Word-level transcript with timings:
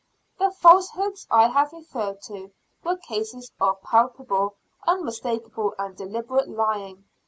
The 0.39 0.49
falsehoods 0.49 1.27
I 1.29 1.49
have 1.49 1.73
referred 1.73 2.23
to 2.23 2.51
were 2.83 2.97
cases 2.97 3.51
of 3.61 3.83
palpable, 3.83 4.55
unmistakable 4.87 5.75
and 5.77 5.95
deliberate 5.95 6.49
lying. 6.49 7.03